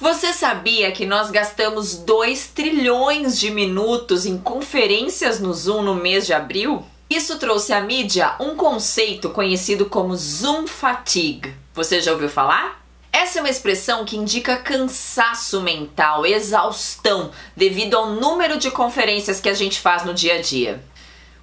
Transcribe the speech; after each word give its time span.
Você 0.00 0.32
sabia 0.32 0.90
que 0.90 1.06
nós 1.06 1.30
gastamos 1.30 1.94
2 1.94 2.48
trilhões 2.48 3.38
de 3.38 3.48
minutos 3.48 4.26
em 4.26 4.36
conferências 4.36 5.38
no 5.38 5.54
Zoom 5.54 5.82
no 5.82 5.94
mês 5.94 6.26
de 6.26 6.32
abril? 6.32 6.84
Isso 7.08 7.38
trouxe 7.38 7.72
à 7.72 7.80
mídia 7.80 8.34
um 8.40 8.56
conceito 8.56 9.30
conhecido 9.30 9.86
como 9.86 10.16
Zoom 10.16 10.66
fatigue. 10.66 11.54
Você 11.72 12.00
já 12.00 12.10
ouviu 12.10 12.28
falar? 12.28 12.84
Essa 13.12 13.38
é 13.38 13.42
uma 13.42 13.48
expressão 13.48 14.04
que 14.04 14.16
indica 14.16 14.56
cansaço 14.56 15.60
mental, 15.60 16.26
exaustão, 16.26 17.30
devido 17.56 17.96
ao 17.96 18.10
número 18.10 18.58
de 18.58 18.72
conferências 18.72 19.40
que 19.40 19.48
a 19.48 19.54
gente 19.54 19.78
faz 19.78 20.04
no 20.04 20.12
dia 20.12 20.34
a 20.34 20.42
dia. 20.42 20.82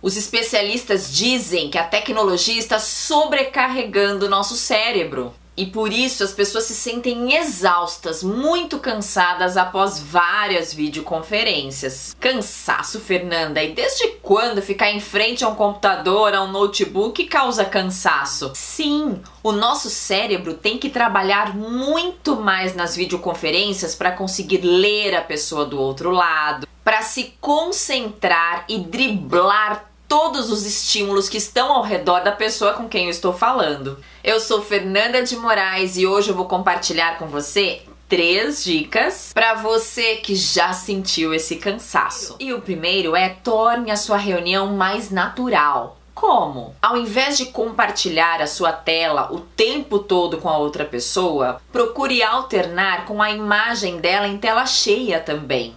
Os 0.02 0.18
especialistas 0.18 1.09
dizem 1.09 1.70
que 1.70 1.77
a 1.77 1.86
tecnologia 1.86 2.59
está 2.59 2.79
sobrecarregando 2.79 4.25
o 4.25 4.29
nosso 4.29 4.57
cérebro. 4.57 5.33
E 5.55 5.65
por 5.65 5.91
isso 5.91 6.23
as 6.23 6.31
pessoas 6.31 6.63
se 6.63 6.73
sentem 6.73 7.35
exaustas, 7.35 8.23
muito 8.23 8.80
cansadas 8.80 9.57
após 9.57 9.99
várias 9.99 10.73
videoconferências. 10.73 12.16
Cansaço, 12.20 12.99
Fernanda, 13.02 13.62
e 13.62 13.73
desde 13.73 14.07
quando 14.21 14.62
ficar 14.62 14.91
em 14.91 15.02
frente 15.02 15.43
a 15.43 15.49
um 15.49 15.55
computador, 15.55 16.34
a 16.34 16.41
um 16.41 16.52
notebook 16.52 17.26
causa 17.26 17.66
cansaço? 17.66 18.52
Sim, 18.55 19.21
o 19.43 19.52
nosso 19.52 19.90
cérebro 19.90 20.53
tem 20.53 20.77
que 20.77 20.90
trabalhar 20.90 21.54
muito 21.55 22.38
mais 22.38 22.73
nas 22.73 22.95
videoconferências 22.95 23.93
para 23.93 24.13
conseguir 24.13 24.62
ler 24.62 25.15
a 25.15 25.21
pessoa 25.21 25.65
do 25.65 25.79
outro 25.79 26.12
lado, 26.12 26.65
para 26.84 27.02
se 27.02 27.34
concentrar 27.41 28.63
e 28.70 28.79
driblar 28.79 29.91
todos 30.11 30.51
os 30.51 30.65
estímulos 30.65 31.29
que 31.29 31.38
estão 31.38 31.71
ao 31.71 31.83
redor 31.83 32.20
da 32.20 32.33
pessoa 32.33 32.73
com 32.73 32.89
quem 32.89 33.05
eu 33.05 33.09
estou 33.09 33.31
falando. 33.31 33.97
Eu 34.21 34.41
sou 34.41 34.61
Fernanda 34.61 35.23
de 35.23 35.37
Moraes 35.37 35.95
e 35.95 36.05
hoje 36.05 36.27
eu 36.27 36.35
vou 36.35 36.43
compartilhar 36.43 37.17
com 37.17 37.27
você 37.27 37.84
três 38.09 38.62
dicas 38.62 39.31
para 39.34 39.53
você 39.53 40.18
que 40.18 40.35
já 40.35 40.73
sentiu 40.73 41.34
esse 41.34 41.55
cansaço. 41.55 42.35
E 42.41 42.51
o 42.51 42.59
primeiro 42.59 43.15
é 43.15 43.29
torne 43.29 43.90
a 43.90 43.95
sua 43.95 44.18
reunião 44.18 44.76
mais 44.76 45.09
natural. 45.09 45.98
Como? 46.13 46.75
Ao 46.81 46.98
invés 46.98 47.37
de 47.37 47.46
compartilhar 47.46 48.41
a 48.41 48.48
sua 48.48 48.73
tela 48.73 49.29
o 49.31 49.40
tempo 49.40 49.98
todo 49.98 50.40
com 50.40 50.49
a 50.49 50.57
outra 50.57 50.84
pessoa, 50.84 51.62
procure 51.71 52.21
alternar 52.21 53.05
com 53.05 53.21
a 53.21 53.31
imagem 53.31 54.01
dela 54.01 54.27
em 54.27 54.37
tela 54.37 54.65
cheia 54.65 55.21
também. 55.21 55.73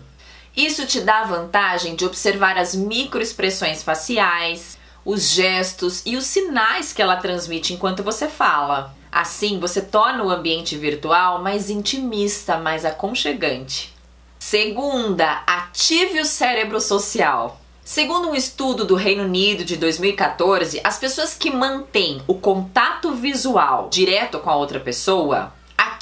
Isso 0.56 0.86
te 0.86 1.00
dá 1.00 1.20
a 1.20 1.24
vantagem 1.24 1.97
de 1.97 2.05
observar 2.05 2.56
as 2.56 2.74
microexpressões 2.74 3.83
faciais, 3.83 4.78
os 5.05 5.28
gestos 5.28 6.02
e 6.06 6.16
os 6.16 6.24
sinais 6.24 6.92
que 6.92 7.02
ela 7.02 7.16
transmite 7.16 7.74
enquanto 7.74 8.05
você 8.05 8.28
fala. 8.28 8.94
Assim, 9.10 9.58
você 9.58 9.82
torna 9.82 10.22
o 10.22 10.30
ambiente 10.30 10.77
virtual 10.77 11.42
mais 11.42 11.70
intimista, 11.70 12.56
mais 12.56 12.84
aconchegante. 12.84 13.94
Segunda, 14.38 15.42
ative 15.47 16.20
o 16.20 16.25
cérebro 16.25 16.80
social. 16.80 17.60
Segundo 17.84 18.28
um 18.28 18.34
estudo 18.34 18.84
do 18.84 18.94
Reino 18.94 19.25
Unido 19.25 19.64
de 19.64 19.77
2014, 19.77 20.80
as 20.82 20.98
pessoas 20.98 21.34
que 21.34 21.50
mantêm 21.50 22.22
o 22.27 22.34
contato 22.34 23.12
visual 23.12 23.88
direto 23.91 24.38
com 24.38 24.50
a 24.50 24.56
outra 24.56 24.80
pessoa 24.80 25.52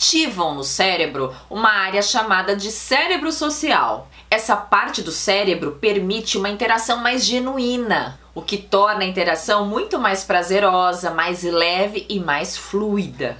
ativam 0.03 0.53
no 0.57 0.65
cérebro 0.65 1.33
uma 1.49 1.71
área 1.71 2.03
chamada 2.03 2.57
de 2.57 2.73
cérebro 2.73 3.31
social. 3.31 4.09
Essa 4.29 4.57
parte 4.57 5.01
do 5.01 5.13
cérebro 5.13 5.79
permite 5.81 6.37
uma 6.37 6.49
interação 6.49 6.99
mais 6.99 7.25
genuína, 7.25 8.19
o 8.35 8.43
que 8.43 8.59
torna 8.59 9.05
a 9.05 9.07
interação 9.07 9.65
muito 9.65 10.01
mais 10.01 10.25
prazerosa, 10.25 11.13
mais 11.13 11.45
leve 11.45 12.05
e 12.09 12.19
mais 12.19 12.57
fluida. 12.57 13.37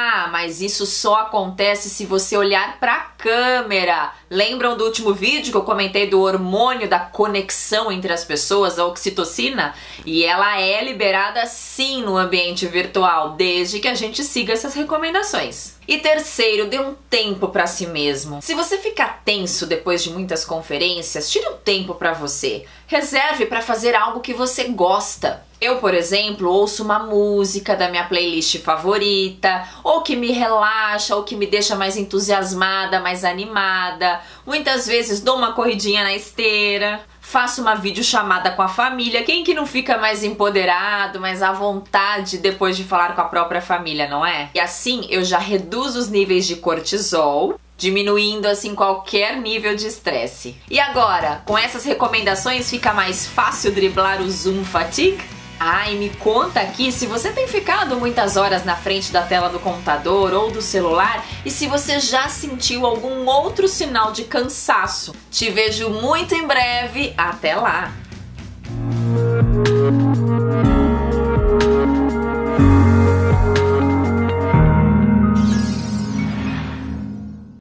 Ah, 0.00 0.28
mas 0.30 0.62
isso 0.62 0.86
só 0.86 1.22
acontece 1.22 1.90
se 1.90 2.06
você 2.06 2.36
olhar 2.36 2.78
para 2.78 2.94
a 2.94 3.00
câmera. 3.00 4.12
Lembram 4.30 4.76
do 4.76 4.84
último 4.84 5.12
vídeo 5.12 5.50
que 5.50 5.56
eu 5.56 5.64
comentei 5.64 6.06
do 6.06 6.20
hormônio 6.20 6.88
da 6.88 7.00
conexão 7.00 7.90
entre 7.90 8.12
as 8.12 8.24
pessoas, 8.24 8.78
a 8.78 8.86
oxitocina? 8.86 9.74
E 10.06 10.24
ela 10.24 10.60
é 10.60 10.84
liberada 10.84 11.44
sim 11.46 12.04
no 12.04 12.16
ambiente 12.16 12.64
virtual, 12.64 13.30
desde 13.30 13.80
que 13.80 13.88
a 13.88 13.94
gente 13.94 14.22
siga 14.22 14.52
essas 14.52 14.74
recomendações. 14.74 15.76
E 15.88 15.98
terceiro, 15.98 16.66
dê 16.66 16.78
um 16.78 16.94
tempo 17.10 17.48
para 17.48 17.66
si 17.66 17.86
mesmo. 17.86 18.40
Se 18.40 18.54
você 18.54 18.78
ficar 18.78 19.22
tenso 19.24 19.66
depois 19.66 20.04
de 20.04 20.10
muitas 20.10 20.44
conferências, 20.44 21.28
tire 21.28 21.48
um 21.48 21.56
tempo 21.56 21.94
para 21.94 22.12
você. 22.12 22.66
Reserve 22.86 23.46
para 23.46 23.62
fazer 23.62 23.96
algo 23.96 24.20
que 24.20 24.32
você 24.32 24.64
gosta. 24.64 25.48
Eu, 25.60 25.78
por 25.78 25.92
exemplo, 25.92 26.48
ouço 26.48 26.84
uma 26.84 27.00
música 27.00 27.74
da 27.74 27.88
minha 27.88 28.04
playlist 28.04 28.60
favorita, 28.60 29.66
ou 29.88 30.02
que 30.02 30.14
me 30.14 30.30
relaxa, 30.32 31.16
ou 31.16 31.22
que 31.22 31.34
me 31.34 31.46
deixa 31.46 31.74
mais 31.74 31.96
entusiasmada, 31.96 33.00
mais 33.00 33.24
animada. 33.24 34.20
Muitas 34.44 34.86
vezes 34.86 35.20
dou 35.20 35.38
uma 35.38 35.52
corridinha 35.52 36.04
na 36.04 36.14
esteira 36.14 37.00
faça 37.20 37.60
uma 37.60 37.74
videochamada 37.74 38.52
com 38.52 38.62
a 38.62 38.68
família. 38.68 39.22
Quem 39.22 39.44
que 39.44 39.52
não 39.52 39.66
fica 39.66 39.98
mais 39.98 40.24
empoderado, 40.24 41.20
mais 41.20 41.42
à 41.42 41.52
vontade 41.52 42.38
depois 42.38 42.74
de 42.74 42.84
falar 42.84 43.14
com 43.14 43.20
a 43.20 43.24
própria 43.24 43.60
família, 43.60 44.08
não 44.08 44.24
é? 44.24 44.48
E 44.54 44.58
assim 44.58 45.06
eu 45.10 45.22
já 45.22 45.38
reduzo 45.38 45.98
os 45.98 46.08
níveis 46.08 46.46
de 46.46 46.56
cortisol, 46.56 47.60
diminuindo 47.76 48.46
assim 48.46 48.74
qualquer 48.74 49.36
nível 49.36 49.76
de 49.76 49.86
estresse. 49.86 50.56
E 50.70 50.80
agora, 50.80 51.42
com 51.44 51.58
essas 51.58 51.84
recomendações 51.84 52.70
fica 52.70 52.94
mais 52.94 53.26
fácil 53.26 53.72
driblar 53.72 54.22
o 54.22 54.30
Zoom 54.30 54.64
fatigue? 54.64 55.37
Ah, 55.60 55.90
e 55.90 55.96
me 55.96 56.10
conta 56.10 56.60
aqui 56.60 56.92
se 56.92 57.06
você 57.06 57.32
tem 57.32 57.48
ficado 57.48 57.96
muitas 57.96 58.36
horas 58.36 58.64
na 58.64 58.76
frente 58.76 59.10
da 59.10 59.22
tela 59.22 59.48
do 59.48 59.58
computador 59.58 60.32
ou 60.32 60.50
do 60.50 60.62
celular 60.62 61.24
e 61.44 61.50
se 61.50 61.66
você 61.66 61.98
já 61.98 62.28
sentiu 62.28 62.86
algum 62.86 63.26
outro 63.26 63.66
sinal 63.66 64.12
de 64.12 64.24
cansaço. 64.24 65.14
Te 65.30 65.50
vejo 65.50 65.90
muito 65.90 66.34
em 66.34 66.46
breve. 66.46 67.12
Até 67.16 67.56
lá! 67.56 67.92